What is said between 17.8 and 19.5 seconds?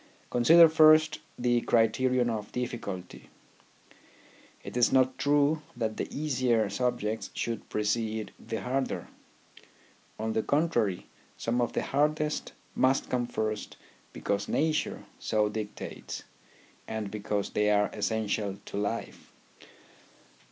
essential to life.